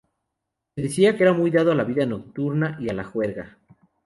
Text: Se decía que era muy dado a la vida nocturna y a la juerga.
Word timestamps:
Se 0.73 0.81
decía 0.81 1.15
que 1.15 1.21
era 1.21 1.33
muy 1.33 1.51
dado 1.51 1.71
a 1.71 1.75
la 1.75 1.83
vida 1.83 2.07
nocturna 2.07 2.75
y 2.79 2.89
a 2.89 2.93
la 2.95 3.03
juerga. 3.03 3.59